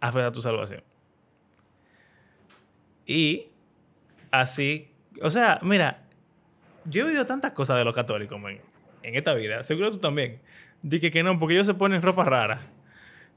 [0.00, 0.82] afecta a tu salvación?
[3.06, 3.46] Y
[4.30, 4.89] así,
[5.20, 6.02] o sea, mira,
[6.84, 8.58] yo he oído tantas cosas de los católicos, man,
[9.02, 10.40] en esta vida, seguro tú también.
[10.82, 12.60] Dije que no, porque ellos se ponen ropa rara.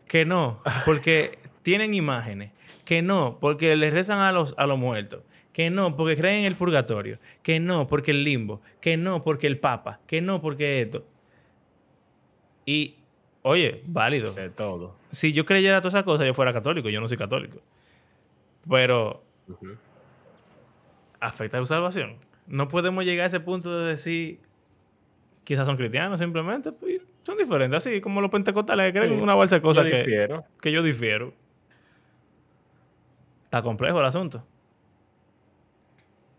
[0.07, 2.51] Que no, porque tienen imágenes.
[2.85, 5.21] Que no, porque les rezan a los, a los muertos.
[5.53, 7.19] Que no, porque creen en el purgatorio.
[7.43, 8.61] Que no, porque el limbo.
[8.81, 9.99] Que no, porque el papa.
[10.07, 11.05] Que no, porque esto.
[12.65, 12.95] Y,
[13.43, 14.33] oye, válido.
[14.33, 14.95] De todo.
[15.11, 16.89] Si yo creyera todas esas cosas, yo fuera católico.
[16.89, 17.59] Yo no soy católico.
[18.67, 19.23] Pero.
[21.27, 22.17] Afecta a tu salvación.
[22.47, 24.39] No podemos llegar a ese punto de decir,
[25.43, 29.33] quizás son cristianos simplemente, pues, son diferentes, así como los pentecostales que creen Sí, una
[29.33, 31.33] bolsa de cosas Yo que, que yo difiero.
[33.45, 34.43] Está complejo el asunto.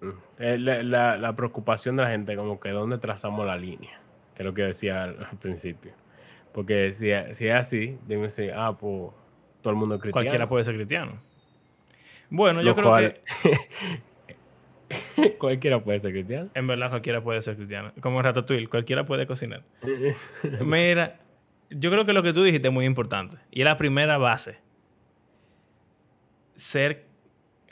[0.01, 0.09] Mm.
[0.39, 3.99] Eh, La, la- la preocupación de la gente, como que dónde trazamos la línea,
[4.35, 5.93] que es lo que decía al, al principio.
[6.53, 9.11] Porque si, si es así, dime si, ah, pues
[9.63, 10.25] todo el mundo es cristiano.
[10.25, 11.13] Cualquiera puede ser cristiano.
[12.31, 13.51] Bueno, yo creo cual- que
[15.39, 16.51] cualquiera puede ser cristiano.
[16.55, 17.93] en verdad cualquiera puede ser cristiano.
[18.01, 19.63] Como Ratatouille, cualquiera puede cocinar.
[20.65, 21.21] Mira,
[21.71, 23.37] yo creo que lo que tú dijiste es muy importante.
[23.51, 24.59] Y es la primera base.
[26.55, 27.05] Ser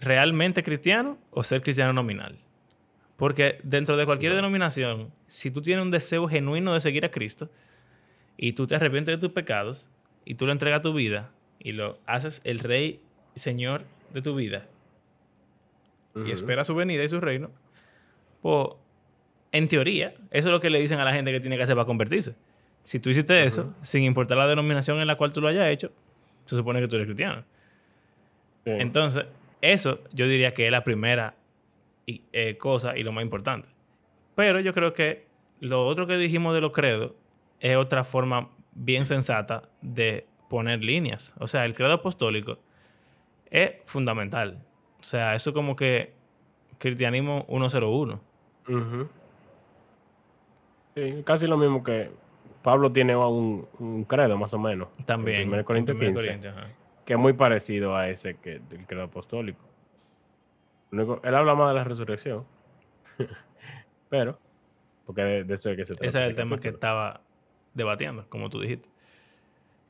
[0.00, 2.38] realmente cristiano o ser cristiano nominal.
[3.16, 7.50] Porque dentro de cualquier denominación, si tú tienes un deseo genuino de seguir a Cristo
[8.36, 9.88] y tú te arrepientes de tus pecados
[10.24, 13.00] y tú le entregas tu vida y lo haces el rey
[13.36, 14.66] y señor de tu vida
[16.14, 17.50] Y espera su venida y su reino,
[18.42, 18.68] pues
[19.52, 21.74] en teoría, eso es lo que le dicen a la gente que tiene que hacer
[21.74, 22.34] para convertirse.
[22.82, 23.74] Si tú hiciste eso, Ujú.
[23.82, 25.90] sin importar la denominación en la cual tú lo hayas hecho,
[26.46, 27.44] se supone que tú eres cristiano.
[28.64, 28.70] Sí.
[28.72, 29.24] Entonces,
[29.60, 31.34] eso yo diría que es la primera
[32.06, 33.68] y- eh, cosa y lo más importante.
[34.34, 35.26] Pero yo creo que
[35.60, 37.12] lo otro que dijimos de los credos
[37.60, 41.34] es otra forma bien sensata de poner líneas.
[41.38, 42.58] O sea, el credo apostólico
[43.50, 44.58] es fundamental.
[45.02, 46.12] O sea, eso como que
[46.78, 48.20] cristianismo 101.
[48.68, 49.08] Ujú.
[50.94, 52.10] Sí, casi lo mismo que
[52.62, 54.88] Pablo tiene un, un credo, más o menos.
[55.04, 55.42] También.
[55.42, 56.68] En 1 Corintios en 1 15, Corintios, ajá.
[57.04, 59.58] que es muy parecido a ese que, del credo apostólico.
[60.92, 62.44] Él habla más de la resurrección.
[64.10, 64.38] Pero,
[65.06, 66.06] porque de, de eso es que se trata.
[66.06, 67.20] Ese es el tema que estaba
[67.74, 68.88] debatiendo, como tú dijiste.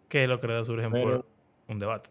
[0.08, 1.26] Que los credos surgen por Pero-
[1.68, 2.10] un debate.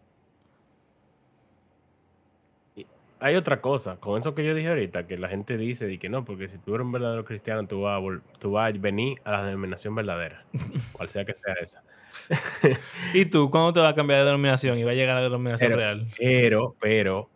[3.24, 6.08] Hay otra cosa, con eso que yo dije ahorita, que la gente dice de que
[6.08, 9.20] no, porque si tú eres un verdadero cristiano, tú vas a, tú vas a venir
[9.24, 10.44] a la denominación verdadera,
[10.92, 11.82] cual sea que sea esa.
[13.14, 15.24] ¿Y tú cuándo te vas a cambiar de denominación y va a llegar a la
[15.26, 16.08] denominación Pero- real?
[16.18, 17.30] Pero, pero,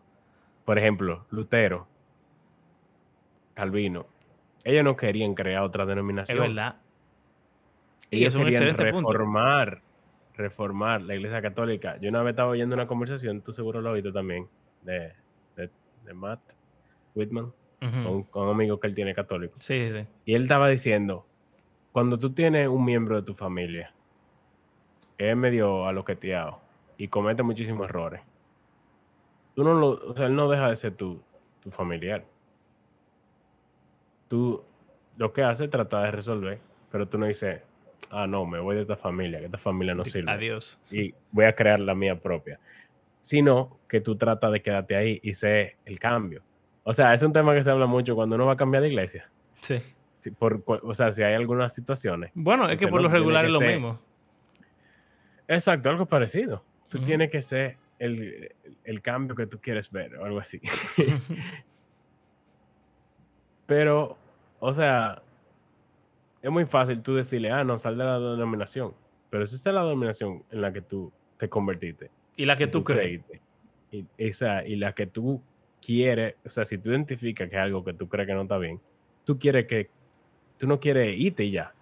[0.65, 1.87] por ejemplo, Lutero,
[3.55, 4.07] Calvino,
[4.65, 6.39] ellos no querían crear otra Es denominación.
[6.41, 6.77] verdad.
[8.11, 9.13] Y Ellos es un querían excelente punto.
[9.13, 9.81] reformar,
[10.37, 11.97] reformar la iglesia católica.
[12.01, 14.47] Yo una vez estaba oyendo una conversación, tú seguro lo oíste también,
[14.83, 15.13] de,
[16.07, 16.41] de, Matt
[17.15, 19.55] Whitman, con, con un amigo que él tiene católico.
[19.59, 20.07] Sí, sí, sí.
[20.25, 21.27] Y él estaba diciendo,
[21.93, 23.93] cuando tú tienes un miembro de tu familia,
[25.17, 26.61] que es medio aloqueteado
[26.99, 28.21] y comete muchísimos errores,
[29.55, 31.21] tú no lo, o sea, él no deja de ser tu,
[31.63, 32.25] tu familiar.
[34.29, 34.63] Tú
[35.17, 36.59] lo que haces es tratar de resolver,
[36.91, 37.63] pero tú no dices,
[38.11, 40.81] ah, no, me voy de esta familia, que esta familia no sirve Adiós.
[40.91, 42.61] y voy a crear la mía propia.
[43.27, 46.45] Sino que tú tratas de quedarte ahí y sé el cambio.
[46.85, 48.89] O sea, es un tema que se habla mucho cuando uno va a cambiar de
[48.91, 49.29] iglesia.
[49.55, 49.83] Sí.
[50.21, 52.31] Si por, o sea, si hay algunas situaciones.
[52.35, 53.99] Bueno, es que por lo regular es lo ser- mismo.
[55.49, 56.63] Exacto, algo parecido.
[56.89, 60.61] Tú tienes que ser el, el cambio que tú quieres ver o algo así.
[63.67, 64.17] Pero,
[64.61, 65.21] o sea,
[66.43, 68.95] es muy fácil tú decirle, ah, no, sal de la denominación.
[69.31, 72.13] Pero esa es la denominación en la que tú te convertiste.
[72.37, 73.23] Y la que tú crees.
[73.91, 75.43] Y, esa, y la que tú
[75.81, 78.59] quiere, o sea, si tú identificas que es algo que tú crees que no está
[78.59, 78.81] bien,
[79.25, 79.89] tú quieres que,
[80.59, 81.73] tú no quieres irte y ya,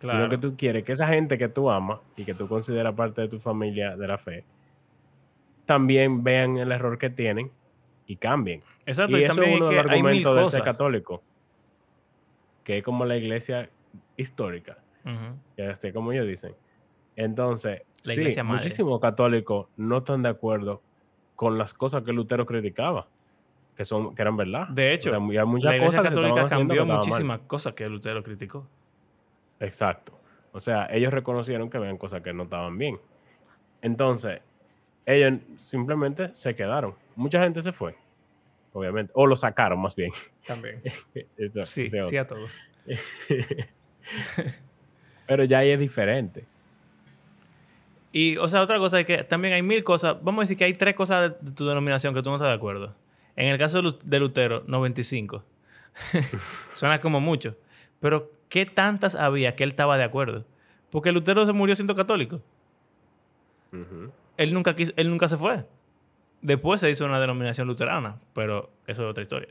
[0.00, 3.22] sino que tú quieres que esa gente que tú amas y que tú consideras parte
[3.22, 4.44] de tu familia de la fe,
[5.66, 7.50] también vean el error que tienen
[8.06, 8.62] y cambien.
[8.86, 10.62] Exacto, y y, eso es también uno es de los mil argumentos de ser cosas.
[10.62, 11.22] católico,
[12.64, 13.68] que es como la iglesia
[14.16, 14.78] histórica,
[15.56, 16.54] que así como ellos dicen.
[17.20, 18.44] Entonces, La sí, madre.
[18.44, 20.80] muchísimos católicos no están de acuerdo
[21.34, 23.08] con las cosas que Lutero criticaba,
[23.76, 24.68] que son que eran verdad.
[24.68, 26.98] De O hecho, sea, hay muchas La Iglesia cosas Católica cambió mal.
[26.98, 28.68] muchísimas cosas que Lutero criticó.
[29.58, 30.16] Exacto.
[30.52, 32.98] O sea, ellos reconocieron que habían cosas que no estaban bien.
[33.82, 34.40] Entonces,
[35.04, 36.94] ellos simplemente se quedaron.
[37.16, 37.96] Mucha gente se fue,
[38.72, 39.10] obviamente.
[39.16, 40.12] O lo sacaron más bien.
[40.46, 40.80] También.
[41.36, 42.46] Eso- Sí, sí a todo.
[45.26, 46.44] Pero ya ahí es diferente.
[48.12, 50.16] Y, o sea, otra cosa es que también hay mil cosas.
[50.22, 52.54] Vamos a decir que hay tres cosas de, tu denominación que tú no estás de
[52.54, 52.94] acuerdo.
[53.36, 55.44] En el caso de Lu- de Lutero, 95.
[56.74, 57.56] Suena como mucho.
[58.00, 60.44] Pero, ¿qué tantas había que él estaba de acuerdo?
[60.90, 62.40] Porque Lutero se murió siendo católico.
[64.36, 65.64] Él nunca, quiso- él nunca se fue.
[66.40, 69.48] Después se hizo una denominación luterana, pero eso es otra historia.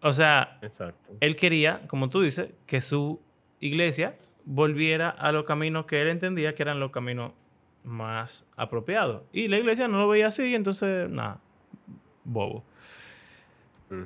[0.00, 1.14] O sea, Exacto.
[1.20, 3.20] él quería, como tú dices, que su
[3.58, 7.32] iglesia volviera a los caminos que él entendía que eran los caminos
[7.88, 9.22] más apropiados.
[9.32, 11.40] Y la iglesia no lo veía así, entonces, nada,
[12.24, 12.64] bobo.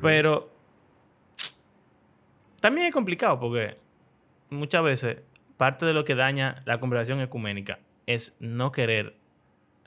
[0.00, 0.50] Pero
[2.60, 3.76] también es complicado porque
[4.48, 5.18] muchas veces
[5.56, 9.16] parte de lo que daña la conversación ecuménica es no querer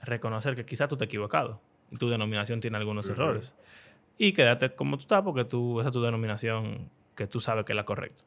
[0.01, 3.55] reconocer que quizás tú te has equivocado y tu denominación tiene algunos errores.
[4.17, 7.71] Y quédate como tú estás porque tú, esa es tu denominación que tú sabes que
[7.71, 8.23] es la correcta.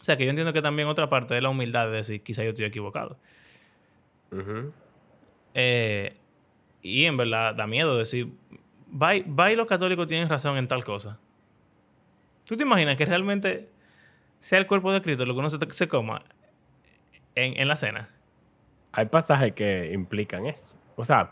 [0.00, 2.44] O sea que yo entiendo que también otra parte de la humildad de decir quizás
[2.44, 3.18] yo estoy equivocado.
[5.54, 6.16] Eh,
[6.82, 8.28] y en verdad da miedo decir,
[8.90, 11.18] va y, va y los católicos tienen razón en tal cosa.
[12.44, 13.68] ¿Tú te imaginas que realmente
[14.40, 16.22] sea el cuerpo de Cristo lo que uno se, se coma
[17.34, 18.08] en, en la cena?
[18.92, 20.64] Hay pasajes que implican eso.
[20.96, 21.30] O sea,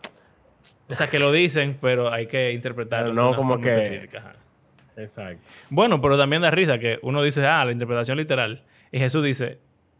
[0.88, 3.78] O sea, que lo dicen, pero hay que interpretarlo no de una como forma que-
[3.78, 4.18] específica.
[4.18, 4.32] ajá.
[4.96, 5.48] exacto.
[5.70, 8.64] Bueno, pero también da risa que uno dice, ah, la interpretación literal.
[8.90, 9.58] Y Jesús dice,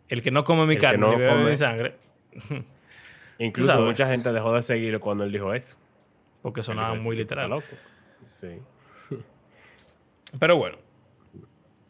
[0.09, 1.95] el que no come mi El carne no ni bebe come- mi sangre,
[3.39, 5.77] Incluso mucha gente dejó de seguirlo cuando él dijo eso.
[6.43, 7.51] porque sonaba muy "Este tipo está literal.
[7.51, 7.67] loco".
[8.41, 8.59] Sí.
[10.39, 10.77] Pero bueno.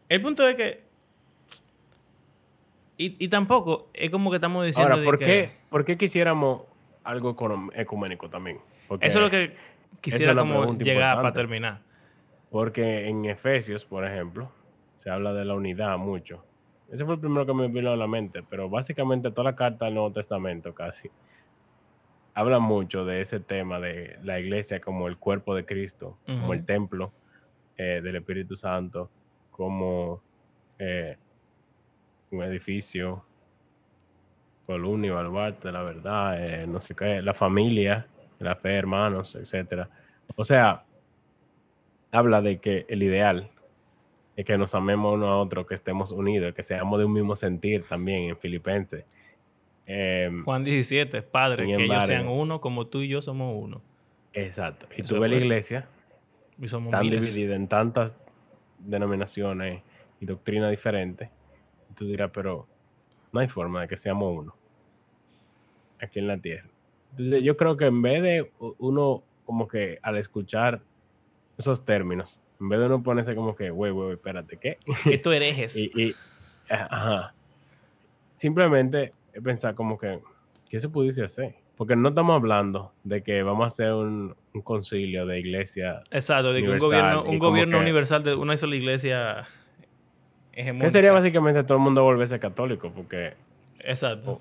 [0.09, 0.85] El punto es que.
[2.97, 4.93] Y, y tampoco es como que estamos diciendo.
[4.93, 6.63] Ahora, de ¿por que- qué, ¿por qué quisiéramos
[7.03, 7.37] algo
[7.75, 8.59] ecuménico también?
[8.87, 9.57] Porque, Eso es lo que
[10.01, 11.81] quisiera como llegar para terminar.
[12.51, 14.51] porque en Efesios, por ejemplo,
[15.03, 16.45] se habla de la unidad mucho.
[16.93, 19.87] Ese fue el primero que me vino a la mente, pero básicamente toda la carta
[19.87, 21.11] del Nuevo Testamento casi
[22.35, 26.65] habla mucho de ese tema de la iglesia como el cuerpo de Cristo, como el
[26.65, 27.13] templo
[27.77, 29.11] eh, del Espíritu Santo,
[29.51, 30.21] como
[30.79, 31.17] eh,
[32.31, 33.25] un edificio,
[34.67, 38.07] columna y baluarte de la verdad, eh, no sé qué, la familia,
[38.41, 39.89] la fe, hermanos, etcétera.
[40.35, 40.85] O sea,
[42.11, 43.51] habla de que el ideal
[44.37, 47.37] es que nos amemos uno a otro, que estemos unidos, que seamos de un mismo
[47.37, 49.05] sentir también en Filipenses.
[49.87, 53.83] Em, Juan 17, Padre, que ellos sean uno como tú y yo somos uno.
[54.33, 54.87] exacto.
[54.97, 55.87] Y Eso tú ves la iglesia
[56.61, 57.35] Y somos tan miles.
[57.35, 58.17] dividida en tantas
[58.79, 59.83] denominaciones
[60.21, 61.29] y doctrinas diferentes.
[61.91, 62.67] y Tú dirás, pero
[63.33, 64.55] no hay forma de que seamos uno
[66.01, 66.69] aquí en la tierra.
[67.13, 70.81] Entonces, yo creo que en vez de uno, como que al escuchar
[71.59, 74.79] esos términos, en vez de uno ponerse como que, güey, güey, espérate, ¿qué?
[75.05, 75.77] Que tú herejes.
[75.77, 76.15] y, y-
[76.71, 77.35] ajá.
[78.33, 80.21] simplemente es pensar como que,
[80.71, 81.55] ¿qué se pudiese hacer?
[81.77, 86.53] Porque no estamos hablando de que vamos a hacer un, un concilio de iglesia Exacto,
[86.53, 89.45] de que un gobierno, un gobierno que- universal de una sola iglesia
[90.53, 90.87] hegemónica.
[90.87, 93.35] Que sería básicamente todo el mundo volverse católico, porque,
[93.81, 94.41] Exacto.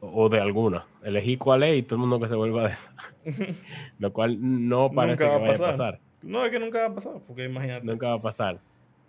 [0.00, 0.86] o, o de alguna.
[1.02, 2.94] Elegí cuál es y todo el mundo que se vuelva de esa.
[3.98, 5.70] Lo cual no parece que va a vaya a pasar.
[5.70, 6.00] pasar.
[6.22, 7.84] No, es que nunca va a pasar, porque imagínate.
[7.84, 8.60] Nunca va a pasar.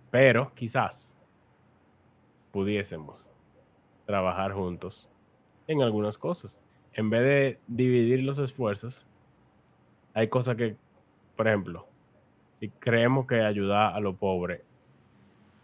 [0.10, 1.18] Pero quizás
[2.51, 3.30] pudiésemos
[4.06, 5.10] trabajar juntos
[5.68, 6.64] en algunas cosas.
[6.93, 9.06] En vez de dividir los esfuerzos,
[10.14, 10.76] hay cosas que,
[11.36, 11.88] por ejemplo,
[12.60, 14.62] si creemos que ayudar a los pobres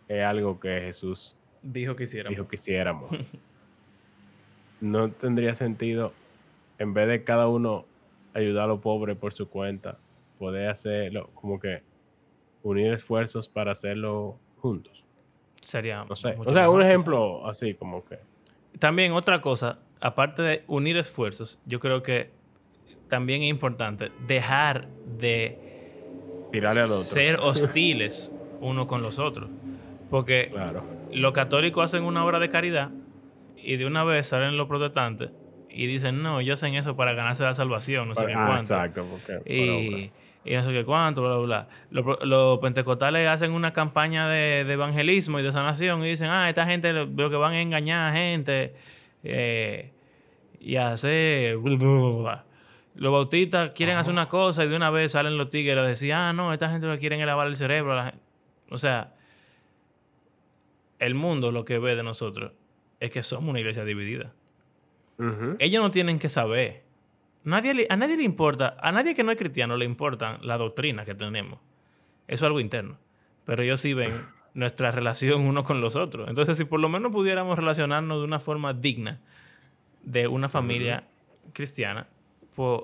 [0.08, 2.30] es algo que Jesús Dijo que hiciera.
[2.30, 3.12] dijo que hiciéramos.
[4.80, 6.14] No tendría sentido,
[6.78, 7.86] en vez de cada uno
[8.36, 9.98] ayudar a los pobres por su cuenta,
[10.38, 11.82] poder hacerlo, como que
[12.62, 15.07] unir esfuerzos para hacerlo juntos.
[15.68, 16.06] Sería.
[16.08, 16.34] No sé.
[16.38, 16.90] mucho O sea, un quizá.
[16.90, 18.18] ejemplo así como que.
[18.80, 22.30] También otra cosa, aparte de unir esfuerzos, yo creo que
[23.10, 24.88] también es importante dejar
[25.20, 25.60] de
[26.52, 26.98] Tirarle al otro.
[27.04, 29.50] ser hostiles uno con los otros.
[30.10, 30.84] Porque Claro.
[31.12, 32.92] los católicos hacen una obra de caridad
[33.58, 35.32] y de una vez salen los protestantes
[35.70, 38.74] y dicen, no, ellos hacen eso para ganarse la salvación, no sé qué Ah, cuánto.
[38.74, 39.06] exacto.
[39.12, 40.10] Porque, Y.
[40.48, 42.26] y no sé qué cuánto, bla, bla, bla.
[42.26, 46.66] Los, pentecostales hacen una campaña de, de evangelismo y de sanación y dicen, ah, esta
[46.66, 48.76] gente lo que van a engañar a gente
[49.24, 49.92] eh,
[50.60, 51.58] y hacer...
[51.58, 52.46] bla, bla, bla, bla".
[52.96, 56.14] Los bautistas quieren hacer una cosa y de una vez salen los tigres a decir,
[56.14, 57.94] ah, no, esta gente lo quieren lavar el cerebro.
[57.94, 58.20] a la gen-".
[58.72, 59.14] O sea,
[61.00, 62.54] el mundo lo que ve de nosotros
[63.00, 64.34] es que somos una iglesia dividida
[65.60, 66.84] ellos no tienen que saber.
[67.44, 70.58] Nadie le- a nadie le importa, a nadie que no es cristiano le importa la
[70.58, 71.60] doctrina que tenemos.
[72.28, 72.98] Eso es algo interno.
[73.46, 74.12] Pero ellos sí ven
[74.54, 76.28] nuestra relación uno con los otros.
[76.28, 79.20] Entonces, si por lo menos pudiéramos relacionarnos de una forma digna
[80.04, 81.04] de una familia
[81.54, 82.08] cristiana,
[82.56, 82.82] pues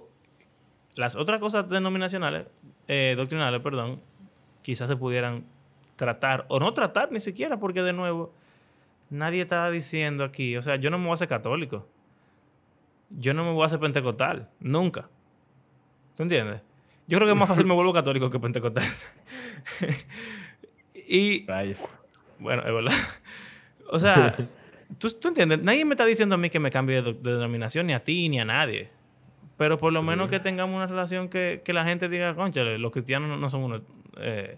[0.96, 2.46] las otras cosas denominacionales,
[2.88, 4.00] eh, doctrinales, perdón,
[4.62, 5.46] quizás se pudieran
[5.96, 8.34] tratar o no tratar ni siquiera, porque de nuevo,
[9.10, 11.88] nadie está diciendo aquí, o sea, yo no me voy a hacer católico
[13.18, 15.10] yo no me voy a hacer pentecostal, nunca.
[16.16, 16.62] ¿Tú entiendes?
[17.08, 18.86] Yo creo que es más fácil me vuelvo católico que pentecostal.
[21.08, 21.88] y, Rayos.
[22.40, 22.94] bueno, es verdad.
[23.90, 24.36] O sea,
[24.98, 27.88] ¿tú, tú entiendes, nadie me está diciendo a mí que me cambie de, de denominación,
[27.88, 28.90] ni a ti, ni a nadie.
[29.58, 32.92] Pero por lo menos que tengamos una relación que, que la gente diga, concha, los
[32.92, 33.82] cristianos no, no son unos,
[34.18, 34.58] eh,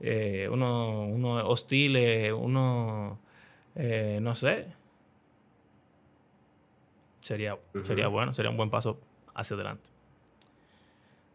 [0.00, 3.18] eh, unos, unos hostiles, unos,
[3.76, 4.66] eh, no sé.
[7.26, 9.00] Sería, sería bueno, sería un buen paso
[9.34, 9.90] hacia adelante.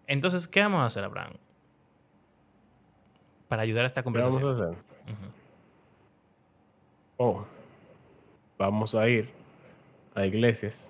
[0.08, 1.34] Entonces, ¿qué vamos a hacer, Abraham?
[3.50, 4.50] Para ayudar a esta ¿Qué vamos conversación.
[4.50, 4.84] a hacer?
[7.18, 7.46] Oh,
[8.58, 9.28] vamos a ir
[10.16, 10.89] a iglesias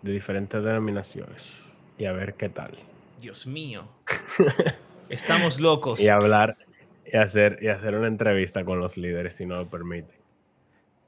[0.00, 1.60] de diferentes denominaciones
[1.98, 2.78] y a ver qué tal.
[3.20, 3.88] Dios mío.
[5.10, 6.00] Estamos locos.
[6.00, 6.56] Y hablar
[7.04, 10.16] y hacer, y hacer una entrevista con los líderes si no lo permiten.
[10.16, 10.18] ¿Qué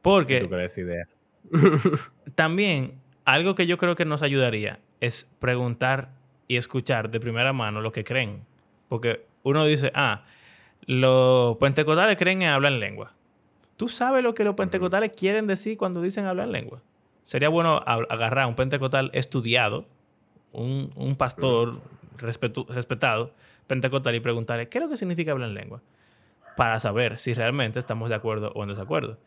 [0.03, 1.09] Porque ¿Tú crees idea?
[2.35, 6.11] también algo que yo creo que nos ayudaría es preguntar
[6.49, 8.45] y escuchar de primera mano lo que creen.
[8.89, 10.25] Porque uno dice, ah,
[10.87, 13.12] los pentecostales creen en hablar en lengua.
[13.77, 16.83] ¿Tú sabes lo que los pentecostales quieren decir cuando dicen hablar en lengua?
[17.25, 19.87] Sería bueno agarrar a un pentecostal estudiado,
[20.53, 21.81] un, un pastor
[22.18, 23.33] respetu- respetado,
[23.66, 25.81] pentecostal, y preguntarle, ¿qué es lo que significa hablar en lengua?
[26.57, 29.18] Para saber si realmente estamos de acuerdo o en desacuerdo.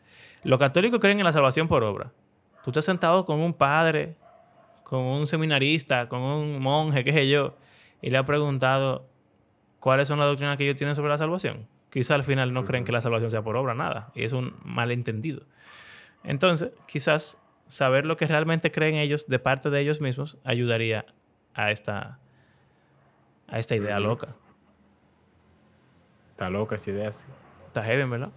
[0.44, 2.12] Los católicos creen en la salvación por obra.
[2.66, 4.16] Tú estás sentado con un padre,
[4.82, 7.54] con un seminarista, con un monje, qué sé yo,
[8.02, 9.06] y le ha preguntado
[9.78, 11.68] cuáles son las doctrinas que ellos tienen sobre la salvación.
[11.90, 14.56] Quizá al final no creen que la salvación sea por obra, nada, y es un
[14.64, 15.44] malentendido.
[16.24, 21.06] Entonces, quizás saber lo que realmente creen ellos de parte de ellos mismos ayudaría
[21.54, 22.18] a esta,
[23.46, 24.34] a esta idea loca.
[26.32, 27.10] Está loca esa idea.
[27.68, 28.32] Está heavy, ¿verdad?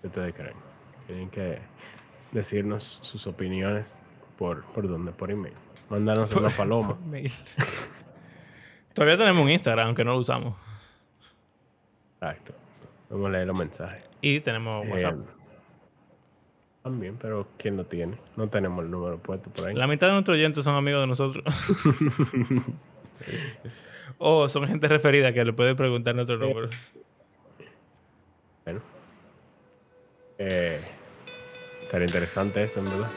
[0.00, 0.56] ¿Qué ustedes creen?
[1.06, 1.60] Tienen que
[2.34, 4.02] decirnos sus opiniones
[4.36, 5.54] por, por dónde, por email.
[5.88, 6.98] Mándanos una paloma.
[8.94, 10.54] Todavía tenemos un Instagram, aunque no lo usamos.
[12.20, 12.52] Exacto.
[13.08, 14.04] Vamos a leer los mensajes.
[14.20, 15.14] Y tenemos WhatsApp.
[15.14, 15.44] Eh,
[16.82, 18.16] también, pero ¿quién lo tiene?
[18.36, 19.74] No tenemos el número puesto por ahí.
[19.74, 21.44] La mitad de nuestros oyentes son amigos de nosotros.
[24.18, 26.68] o son gente referida que le puede preguntar nuestro número.
[28.64, 28.80] Bueno.
[30.38, 30.80] Eh,
[31.94, 33.10] estaría interesante eso, en verdad.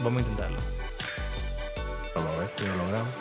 [0.00, 0.58] Vamos a intentarlo.
[2.16, 3.14] Vamos a ver si lo logramos.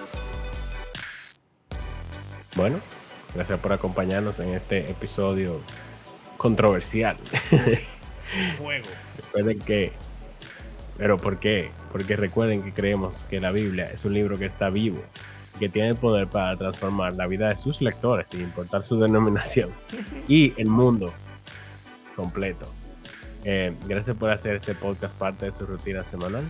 [2.55, 2.79] Bueno,
[3.35, 5.61] gracias por acompañarnos en este episodio
[6.37, 7.15] controversial.
[8.57, 8.87] Fuego.
[9.17, 9.91] Recuerden que.
[10.97, 11.69] Pero ¿por qué?
[11.91, 14.99] Porque recuerden que creemos que la Biblia es un libro que está vivo,
[15.59, 19.69] que tiene el poder para transformar la vida de sus lectores, sin importar su denominación,
[20.27, 21.13] y el mundo
[22.15, 22.78] completo.
[23.43, 26.43] Eh, gracias por hacer este podcast parte de su rutina semanal.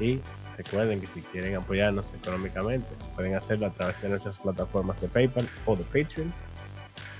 [0.00, 0.20] Y
[0.56, 5.48] recuerden que si quieren apoyarnos económicamente, pueden hacerlo a través de nuestras plataformas de PayPal
[5.64, 6.32] o de Patreon.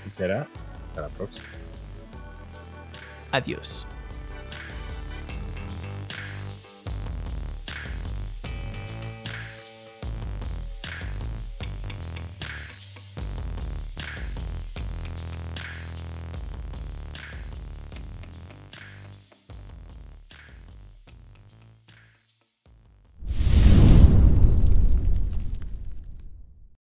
[0.05, 0.47] Y será
[0.87, 1.47] hasta la próxima.
[3.31, 3.87] Adiós.